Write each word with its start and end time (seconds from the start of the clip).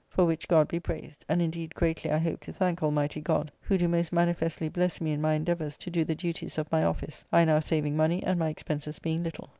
for 0.09 0.25
which 0.25 0.47
God 0.47 0.67
be 0.67 0.79
praised; 0.79 1.23
and 1.29 1.43
indeed 1.43 1.75
greatly 1.75 2.09
I 2.09 2.17
hope 2.17 2.39
to 2.39 2.51
thank 2.51 2.81
Almighty 2.81 3.21
God, 3.21 3.51
who 3.61 3.77
do 3.77 3.87
most 3.87 4.11
manifestly 4.11 4.67
bless 4.67 4.99
me 4.99 5.11
in 5.11 5.21
my 5.21 5.35
endeavours 5.35 5.77
to 5.77 5.91
do 5.91 6.03
the 6.03 6.15
duties 6.15 6.57
of 6.57 6.71
my 6.71 6.83
office, 6.83 7.23
I 7.31 7.45
now 7.45 7.59
saving 7.59 7.95
money, 7.95 8.23
and 8.23 8.39
my 8.39 8.49
expenses 8.49 8.97
being 8.97 9.21
little. 9.21 9.49